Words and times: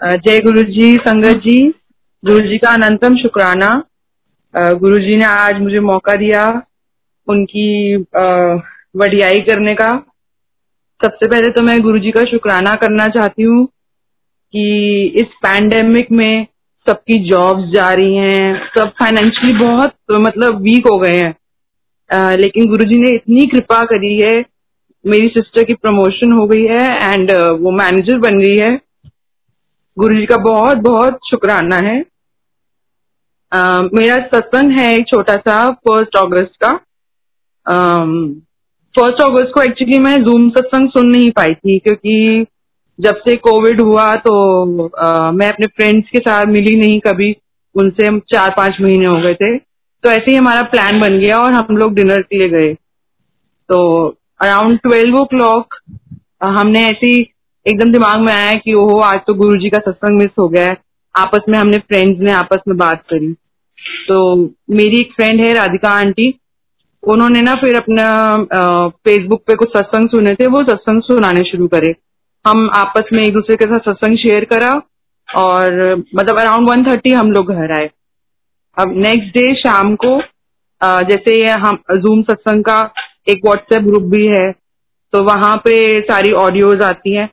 जय 0.00 0.38
गुरु 0.40 0.62
जी 0.64 0.94
संगत 0.98 1.40
जी 1.40 1.56
गुरु 2.22 2.46
जी 2.48 2.58
का 2.58 2.70
अनंतम 2.70 3.16
शुक्राना। 3.16 3.68
गुरु 4.54 4.98
जी 4.98 5.16
ने 5.18 5.24
आज 5.24 5.60
मुझे 5.62 5.80
मौका 5.82 6.14
दिया 6.16 6.44
उनकी 7.28 7.96
वडियाई 8.96 9.40
करने 9.50 9.74
का। 9.74 9.90
सबसे 11.00 11.26
पहले 11.26 11.50
तो 11.50 11.64
मैं 11.64 11.78
गुरु 11.80 11.98
जी 11.98 12.10
का 12.10 12.24
शुक्राना 12.30 12.74
करना 12.76 13.08
चाहती 13.10 13.42
हूँ 13.42 13.66
कि 14.54 14.64
इस 15.16 15.36
पैंडेमिक 15.42 16.10
में 16.12 16.46
सबकी 16.86 17.22
जॉब्स 17.28 17.70
जा 17.74 17.92
रही 17.92 18.16
हैं, 18.16 18.66
सब 18.68 18.90
फाइनेंशियली 19.00 19.58
बहुत 19.58 19.90
तो 20.08 20.22
मतलब 20.22 20.60
वीक 20.62 20.92
हो 20.92 20.98
गए 20.98 21.16
हैं। 21.20 22.36
लेकिन 22.38 22.70
गुरुजी 22.70 23.00
ने 23.00 23.16
इतनी 23.16 23.46
कृपा 23.48 23.82
करी 23.86 24.18
है, 24.18 24.38
मेरी 25.04 25.28
सिस्टर 25.30 25.64
की 25.64 25.74
प्रमोशन 25.76 26.32
हो 26.32 26.46
गई 26.46 26.66
है 26.66 26.86
एंड 27.06 27.40
वो 27.60 27.70
मैनेजर 27.78 28.18
बन 28.20 28.40
गई 28.40 28.56
है। 28.58 28.78
गुरु 30.00 30.16
जी 30.16 30.26
का 30.26 30.36
बहुत 30.36 30.78
बहुत 30.78 31.18
शुक्राना 31.30 31.76
है। 31.76 31.96
uh, 33.52 33.82
मेरा 33.94 34.14
सत्संग 34.26 34.78
है 34.78 34.92
एक 34.94 35.06
छोटा 35.08 35.34
सा 35.38 35.56
फ़र्स्ट 35.70 36.16
अगस्त 36.16 36.52
का। 36.64 36.70
फ़र्स्ट 38.94 39.22
अगस्त 39.22 39.52
को 39.54 39.62
एक्चुअली 39.62 39.98
मैं 39.98 40.16
जूम 40.24 40.48
सत्संग 40.50 40.88
सुन 40.88 41.08
नहीं 41.08 41.30
पाई 41.30 41.54
थी 41.54 41.78
क्योंकि 41.78 42.46
जब 42.98 43.16
से 43.18 43.34
कोविड 43.38 43.80
हुआ 43.80 44.06
तो 44.16 44.32
uh, 44.86 45.32
मैं 45.32 45.46
अपने 45.46 45.66
फ्रेंड्स 45.66 46.08
के 46.08 46.18
साथ 46.18 46.46
मिली 46.46 46.74
नहीं 46.76 47.00
कभी। 47.00 47.34
उनसे 47.74 48.06
हम 48.06 48.18
चार 48.32 48.54
पाँच 48.56 48.76
महीने 48.80 49.06
हो 49.06 49.20
गए 49.22 49.34
थे। 49.34 49.56
तो 49.58 50.10
ऐसे 50.10 50.30
ही 50.30 50.36
हमारा 50.36 50.62
प्लान 50.68 51.00
बन 51.00 51.18
गया 51.18 51.36
और 51.38 51.52
हम 51.52 51.76
लोग 51.76 51.94
डिनर 51.94 52.22
के 52.22 52.38
लिए 52.38 52.48
गए। 52.48 52.72
तो 53.68 53.82
अराउंड 54.40 54.78
ट्वेल्व 54.78 55.18
ओ 55.18 55.24
क्लॉक 55.24 55.74
हमने 56.42 56.86
ऐसी 56.86 57.12
एकदम 57.66 57.92
दिमाग 57.92 58.20
में 58.20 58.32
आया 58.32 58.52
कि 58.54 58.72
ओहो, 58.74 59.00
आज 59.02 59.20
तो 59.26 59.34
गुरु 59.34 59.58
जी 59.60 59.68
का 59.70 59.78
सत्संग 59.80 60.18
मिस 60.18 60.30
हो 60.38 60.48
गया 60.48 60.66
है। 60.66 60.76
आपस 61.14 61.48
में 61.48 61.58
हमने 61.58 61.78
फ्रेंड्स 61.78 62.20
ने 62.20 62.32
आपस 62.32 62.60
में 62.68 62.76
बात 62.78 63.02
करी। 63.10 63.32
तो 64.08 64.36
मेरी 64.70 65.00
एक 65.00 65.12
फ्रेंड 65.14 65.40
है, 65.40 65.52
राधिका 65.54 65.90
आंटी। 65.90 66.28
उन्होंने 67.02 67.40
ना 67.40 67.54
फिर 67.54 67.76
अपना 67.76 68.06
फेसबुक 68.98 69.42
पे 69.46 69.54
कुछ 69.54 69.68
सत्संग 69.68 70.08
सुने 70.10 70.34
थे, 70.34 70.46
वो 70.46 70.62
सत्संग 70.62 71.02
सुनाने 71.02 71.42
शुरू 71.44 71.66
करे। 71.68 71.94
हम 72.44 72.68
आपस 72.74 73.08
में 73.12 73.22
एक 73.22 73.32
दूसरे 73.32 73.56
के 73.56 73.64
साथ 73.64 73.90
सत्संग 73.90 74.16
शेयर 74.18 74.44
करा 74.52 74.70
और 75.28 75.96
मतलब 76.14 76.38
अराउंड 76.40 76.70
वन 76.70 76.84
थर्टी 76.84 77.10
हम 77.12 77.32
लोग 77.32 77.52
घर 77.52 77.72
आए। 77.72 77.90
अब 78.76 78.92
नेक्स्ट 78.98 79.34
डे 79.34 79.54
शाम 79.56 79.94
को 79.96 80.20
जैसे 81.04 81.34
हम 81.60 81.78
जूम 81.96 82.22
सत्संग 82.22 82.64
का 82.64 82.78
एक 83.28 83.44
व्हाट्सएप 83.44 83.82
ग्रुप 83.82 84.02
भी 84.12 84.26
है 84.28 84.50
तो 85.12 85.22
वहाँ 85.24 85.56
पे 85.64 86.00
सारी 86.02 86.32
ऑडियोज 86.38 86.82
आती 86.82 87.14
हैं। 87.14 87.28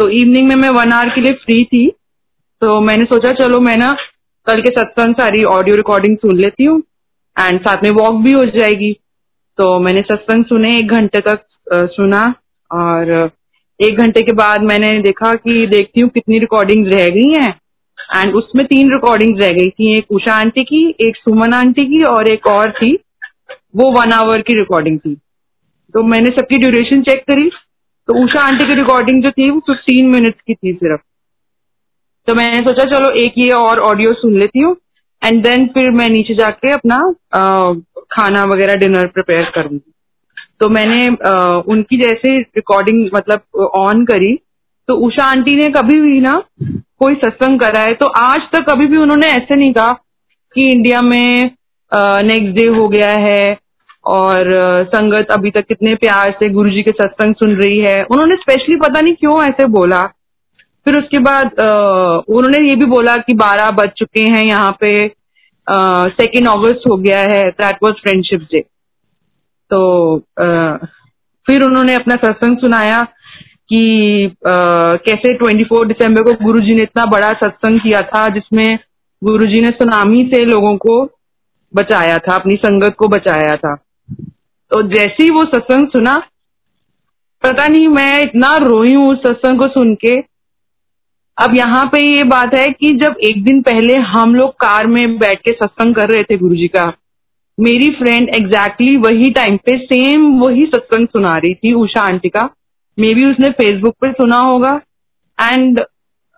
तो 0.00 0.08
इवनिंग 0.10 0.46
में 0.48 0.54
मैं 0.56 0.68
वन 0.70 0.92
आवर 0.92 1.08
के 1.14 1.20
लिए 1.20 1.32
फ्री 1.36 1.64
थी। 1.64 1.88
तो 2.62 2.80
मैंने 2.80 3.04
सोचा, 3.04 3.30
चलो 3.32 3.60
मैं 3.60 3.76
ना 3.76 3.92
कल 4.46 4.60
के 4.62 4.70
सत्संग 4.70 5.14
सारी 5.14 5.42
ऑडियो 5.46 5.76
रिकॉर्डिंग 5.76 6.16
सुन 6.16 6.36
लेती 6.38 6.64
हूँ 6.64 6.78
एंड 7.36 7.60
साथ 7.60 7.84
में 7.84 7.90
वॉक 7.92 8.22
भी 8.22 8.32
हो 8.32 8.44
जाएगी। 8.56 8.92
तो 9.58 9.78
मैंने 9.80 10.02
सत्संग 10.02 10.44
सुने, 10.44 10.70
एक 10.70 10.92
घंटे 10.92 11.20
तक 11.20 11.44
सुना 11.92 12.22
और 12.70 13.30
एक 13.80 13.98
घंटे 13.98 14.20
के 14.20 14.32
बाद 14.32 14.62
मैंने 14.62 14.98
देखा 15.02 15.34
कि 15.34 15.66
देखती 15.66 16.00
हूँ 16.00 16.10
कितनी 16.10 16.38
रिकॉर्डिंग 16.38 16.86
रह 16.86 17.06
गई 17.08 17.30
हैं 17.32 17.54
एंड 18.16 18.34
उसमें 18.34 18.66
तीन 18.66 18.92
रिकॉर्डिंग 18.92 19.40
रह 19.40 19.50
गई 19.50 19.70
थी, 19.70 19.94
एक 19.94 20.12
उषा 20.12 20.34
आंटी 20.34 20.64
की, 20.64 20.88
एक 21.00 21.16
सुमन 21.16 21.54
आंटी 21.54 21.86
की 21.86 22.02
और 22.06 22.32
एक 22.32 22.46
और 22.46 22.70
थी, 22.72 22.92
वो 23.76 23.90
वन 23.92 24.12
आवर 24.12 24.42
की 24.42 24.58
रिकॉर्डिंग 24.58 24.98
थी। 24.98 25.14
तो 25.94 26.02
मैंने 26.02 26.30
सबकी 26.30 26.58
ड्यूरेशन 26.58 27.02
चेक 27.02 27.22
करी। 27.22 27.50
तो 28.10 28.14
उषा 28.24 28.40
आंटी 28.40 28.64
की 28.66 28.74
रिकॉर्डिंग 28.74 29.22
जो 29.22 29.30
थी 29.30 29.48
वो 29.50 29.58
फिफ्टीन 29.66 30.06
मिनट्स 30.10 30.40
की 30.46 30.54
थी 30.54 30.72
सिर्फ़। 30.72 31.00
तो 32.28 32.34
मैंने 32.34 32.60
सोचा 32.60 32.84
चलो 32.90 33.10
एक 33.20 33.34
ये 33.38 33.48
और 33.56 33.80
ऑडियो 33.80 34.12
सुन 34.12 34.38
लेती 34.38 34.60
हूँ 34.60 34.74
एंड 35.22 35.42
देन 35.42 35.66
फिर 35.66 35.90
मैं 35.90 36.08
नीचे 36.08 36.34
जाके 36.34 36.72
अपना 36.74 36.96
आ, 37.34 37.72
खाना 38.12 38.42
वगैरह 38.44 38.74
डिनर 38.74 39.06
प्रिपेयर 39.06 39.44
करूँगी। 39.54 39.92
तो 40.60 40.68
मैंने 40.68 41.06
आ, 41.28 41.34
उनकी 41.68 41.96
जैसे 41.96 42.38
रिकॉर्डिंग 42.40 43.08
मतलब 43.14 43.64
ऑन 43.76 44.04
करी। 44.04 44.34
तो 44.88 44.94
उषा 45.06 45.24
आंटी 45.24 45.56
ने 45.56 45.68
कभी 45.68 46.00
भी 46.00 46.20
ना 46.20 46.32
कोई 46.62 47.14
सत्संग 47.14 47.60
करा 47.60 47.80
है 47.80 47.94
तो 47.94 48.06
आज 48.22 48.40
तक 48.52 48.70
कभी 48.70 48.86
भी 48.86 48.96
उन्होंने 48.96 49.28
ऐसे 49.32 49.56
नहीं 49.56 49.72
कहा 49.72 49.92
कि 50.56 50.68
इंडिया 50.68 51.00
में 51.02 51.50
नेक्स्ट 51.92 52.54
डे 52.58 52.66
हो 52.78 52.88
गया 52.88 53.10
है 53.20 53.42
और 54.04 54.48
संगत 54.84 55.30
अभी 55.30 55.50
तक 55.50 55.64
कितने 55.68 55.94
प्यार 55.94 56.30
से 56.32 56.48
गुरु 56.50 56.70
जी 56.70 56.82
के 56.82 56.90
सत्संग 56.90 57.34
सुन 57.34 57.54
रही 57.56 57.78
है। 57.78 57.96
उन्होंने 58.10 58.36
स्पेशली 58.36 58.76
पता 58.76 59.00
नहीं 59.00 59.14
क्यों 59.14 59.42
ऐसे 59.44 59.66
बोला। 59.68 60.00
फिर 60.84 60.96
उसके 60.98 61.18
बाद 61.18 61.46
उन्होंने 62.28 62.68
ये 62.68 62.76
भी 62.76 62.86
बोला 62.86 63.16
कि 63.16 63.34
बारह 63.34 63.70
बज 63.70 63.90
चुके 63.96 64.22
हैं 64.22 64.44
यहाँ 64.44 64.70
पे 64.80 64.92
सेकेंड 66.12 66.48
अगस्त 66.48 66.88
हो 66.90 66.96
गया 66.96 67.18
है 67.20 67.40
दैट 67.50 67.76
वॉज़ 67.82 67.94
फ्रेंडशिप 67.94 68.40
डे 68.52 68.60
तो 69.70 69.80
आ, 70.16 70.76
फिर 71.46 71.62
उन्होंने 71.62 71.94
अपना 71.94 72.14
सत्संग 72.14 72.56
सुनाया 72.56 73.00
कि 73.68 73.82
आ, 74.26 74.54
कैसे 75.06 75.34
24 75.34 75.84
दिसंबर 75.86 76.22
को 76.22 76.32
गुरुजी 76.44 76.74
ने 76.74 76.82
इतना 76.82 77.04
बड़ा 77.06 77.28
सत्संग 77.44 77.80
किया 77.80 78.00
था 78.00 78.26
जिसमें 78.28 78.78
गुरुजी 79.22 79.60
ने 79.60 79.68
सुनामी 79.68 80.24
से 80.34 80.44
लोगों 80.44 80.76
को 80.76 81.02
बचाया 81.74 82.16
था 82.16 82.34
अपनी 82.34 82.54
संगत 82.54 82.94
को 82.98 83.08
बचाया 83.08 83.54
था। 83.56 83.74
तो 84.10 84.82
जैसे 84.88 85.22
ही 85.22 85.30
वो 85.30 85.42
सत्संग 85.46 85.88
सुना, 85.88 86.16
पता 87.42 87.66
नहीं 87.66 87.86
मैं 87.88 88.18
इतना 88.20 88.54
रोई 88.58 88.94
हूँ 88.94 89.08
उस 89.08 89.18
सत्संग 89.18 89.58
को 89.58 89.68
सुन 89.70 89.94
के। 89.96 90.16
अब 91.38 91.54
यहाँ 91.56 91.84
पे 91.86 92.04
ये 92.06 92.22
बात 92.24 92.54
है 92.54 92.66
कि 92.70 92.90
जब 92.96 93.16
एक 93.24 93.42
दिन 93.44 93.60
पहले 93.62 93.94
हम 94.04 94.34
लोग 94.34 94.50
कार 94.60 94.86
में 94.86 95.16
बैठ 95.18 95.40
के 95.40 95.52
सत्संग 95.54 95.94
कर 95.94 96.08
रहे 96.08 96.24
थे 96.24 96.36
गुरु 96.38 96.56
जी 96.56 96.68
का, 96.68 96.86
मेरी 97.58 97.88
फ्रेंड 97.94 98.28
एग्जैक्टली 98.30 98.86
exactly 98.88 99.06
वही 99.06 99.30
टाइम 99.30 99.56
पे 99.56 99.76
सेम 99.78 100.28
वही 100.40 100.66
सत्संग 100.66 101.06
सुना 101.08 101.36
रही 101.38 101.54
थी, 101.54 101.72
उषा 101.74 102.00
आंटी 102.02 102.28
का। 102.28 102.48
मे 102.98 103.14
बी 103.14 103.24
उसने 103.26 103.50
फेसबुक 103.52 103.94
पे 104.00 104.12
सुना 104.12 104.36
होगा। 104.38 104.80
एंड 105.38 105.80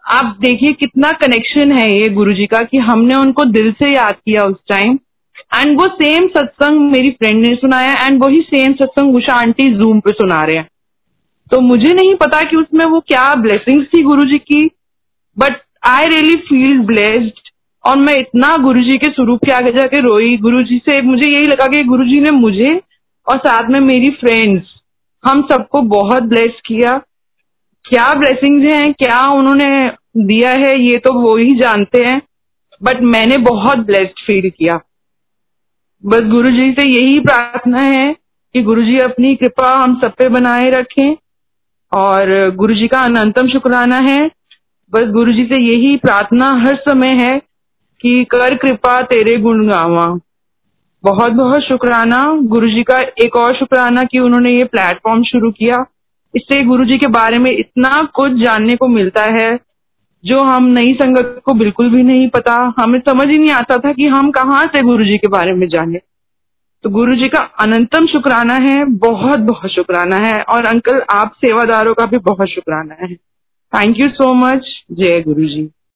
आप 0.05 0.37
देखिए 0.41 0.73
कितना 0.73 1.11
कनेक्शन 1.19 1.73
है 1.73 1.91
ये 1.93 2.09
गुरु 2.15 2.33
जी 2.35 2.47
का 2.47 2.61
कि 2.63 2.79
हमने 2.81 3.15
उनको 3.15 3.45
दिल 3.51 3.71
से 3.73 3.93
याद 3.93 4.15
किया 4.17 4.43
उस 4.45 4.57
टाइम 4.69 4.99
एंड 5.53 5.81
वो 5.81 5.87
सेम 5.95 6.27
सत्संग 6.29 6.91
मेरी 6.91 7.11
फ्रेंड 7.11 7.47
ने 7.47 7.55
सुनाया 7.55 8.07
एंड 8.07 8.23
वही 8.25 8.41
सेम 8.41 8.73
सत्संग 8.73 9.17
उषा 9.17 9.35
आंटी 9.35 9.73
जूम 9.75 10.01
पे 10.01 10.13
सुना 10.13 10.45
रहे 10.45 10.57
हैं। 10.57 10.69
तो 11.51 11.61
मुझे 11.61 11.93
नहीं 11.95 12.15
पता 12.15 12.41
कि 12.43 12.57
उसमें 12.57 12.85
वो 12.85 13.01
क्या 13.01 13.35
ब्लेसिंग्स 13.35 13.87
थी 13.87 14.03
गुरु 14.03 14.25
जी 14.25 14.39
की 14.39 14.65
but 15.37 15.57
I 15.89 16.07
really 16.07 16.37
feel 16.37 16.79
blessed 16.81 17.41
और 17.85 17.97
मैं 17.97 18.15
इतना 18.15 18.57
गुरु 18.57 18.83
जी 18.83 18.99
के 18.99 19.13
स्वरूप 19.13 19.45
के 19.45 19.53
आगे 19.53 19.71
जाके 19.73 20.01
रोई। 20.01 20.37
गुरु 20.37 20.63
जी 20.63 20.79
से 20.79 21.01
मुझे 21.03 21.31
यही 21.31 21.47
लगा 21.47 21.67
कि 21.67 21.83
गुरु 21.85 22.05
जी 22.05 22.21
ने 22.21 22.31
मुझे 22.31 22.81
और 23.27 23.39
साथ 23.39 23.71
में 23.71 23.81
मेरी 23.81 24.11
फ्रेंड्स 24.11 24.69
हम 25.25 25.43
सबको 25.43 25.81
बहुत 25.81 26.23
ब्लेस 26.23 26.61
किया। 26.67 26.93
क्या 27.85 28.13
ब्लेसिंग्स 28.15 28.73
हैं, 28.75 28.93
क्या 28.93 29.23
उन्होंने 29.31 29.67
दिया 30.17 30.51
है, 30.51 30.73
ये 30.83 30.99
तो 30.99 31.13
वो 31.15 31.37
ही 31.37 31.51
जानते 31.51 32.03
हैं। 32.03 32.21
बट 32.83 33.03
मैंने 33.03 33.37
बहुत 33.37 33.79
ब्लेस्ड 33.79 34.25
फील 34.27 34.51
किया। 34.51 34.79
बस 36.07 36.21
गुरु 36.21 36.49
जी 36.49 36.73
से 36.73 36.89
यही 36.91 37.19
प्रार्थना 37.21 37.83
है 37.83 38.13
कि 38.55 38.63
गुरु 38.63 38.83
जी 38.83 38.99
अपनी 38.99 39.35
कृपा 39.37 39.69
हम 39.79 39.95
सब 39.95 40.13
पे 40.13 40.29
बनाए 40.29 40.71
रखें 40.71 41.17
और 41.93 42.51
गुरु 42.55 42.75
जी 42.75 42.89
का 42.89 43.01
अनंतम 43.01 43.49
शुक्राना 43.49 43.97
है। 43.97 44.27
बस 44.93 45.09
गुरु 45.09 45.33
जी 45.33 45.45
से 45.45 45.61
यही 45.61 45.97
प्रार्थना 45.97 46.47
हर 46.47 46.77
समय 46.77 47.09
है 47.09 47.39
कि 48.01 48.25
कर 48.25 48.57
कृपा 48.57 49.03
तेरे 49.03 49.39
गुण 49.39 49.67
गावा। 49.69 50.19
बहुत 51.05 51.33
बहुत 51.33 51.61
शुक्राना। 51.61 52.23
गुरु 52.43 52.71
जी 52.71 52.83
का 52.83 52.99
एक 53.25 53.37
और 53.37 53.57
शुक्राना 53.57 54.03
कि 54.03 54.19
उन्होंने 54.19 54.51
ये 54.51 54.65
प्लेटफॉर्म 54.65 55.23
शुरू 55.23 55.51
किया। 55.51 55.85
इससे 56.35 56.65
गुरु 56.65 56.85
जी 56.85 56.99
के 56.99 57.07
बारे 57.07 57.39
में 57.39 57.51
इतना 57.51 58.03
कुछ 58.15 58.33
जानने 58.33 58.77
को 58.77 58.89
मिलता 58.89 59.23
है। 59.23 59.59
जो 60.25 60.39
हम 60.39 60.65
नई 60.65 60.95
संगत 60.95 61.43
को 61.45 61.55
बिल्कुल 61.55 61.91
भी 61.91 62.03
नहीं 62.03 62.29
पता, 62.29 62.75
हमें 62.81 63.01
समझ 63.01 63.27
ही 63.27 63.39
नहीं 63.39 63.51
आता 63.51 63.77
था 63.77 63.93
कि 63.93 64.07
हम 64.07 64.31
कहाँ 64.31 64.67
से 64.67 64.83
गुरु 64.83 65.05
जी 65.05 65.19
के 65.19 65.29
बारे 65.29 65.53
में 65.53 65.69
जाने। 65.69 66.01
तो 66.83 66.91
गुरु 66.91 67.17
जी 67.17 67.29
का 67.29 67.39
अनंतम 67.39 68.07
शुक्राना 68.07 68.55
है, 68.55 68.85
बहुत 68.85 69.39
बहुत 69.39 69.71
शुक्राना 69.71 70.17
है, 70.17 70.43
और 70.43 70.67
अंकल 70.67 71.03
आप 71.11 71.33
सेवादारों 71.35 71.95
का 71.95 72.07
भी 72.07 72.19
बहुत 72.19 72.49
शुक्राना 72.49 72.95
है। 72.95 73.15
थैंक 73.73 73.99
यू 73.99 74.09
सो 74.09 74.35
मच 74.35 74.85
जय 74.93 75.21
गुरु 75.21 75.45
जी। 75.45 75.71